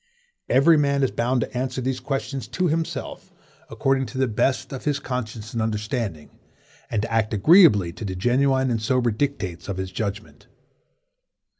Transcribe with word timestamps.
Every 0.49 0.77
man 0.79 1.03
is 1.03 1.11
bound 1.11 1.41
to 1.41 1.55
answer 1.55 1.79
these 1.79 1.99
questions 1.99 2.47
to 2.47 2.67
himself, 2.67 3.31
according 3.69 4.07
to 4.07 4.17
the 4.17 4.27
best 4.27 4.73
of 4.73 4.85
his 4.85 4.97
conscience 4.97 5.53
and 5.53 5.61
understanding, 5.61 6.39
and 6.89 7.03
to 7.03 7.11
act 7.13 7.35
agreeably 7.35 7.93
to 7.93 8.03
the 8.03 8.15
genuine 8.15 8.71
and 8.71 8.81
sober 8.81 9.11
dictates 9.11 9.69
of 9.69 9.77
his 9.77 9.91
judgment. 9.91 10.47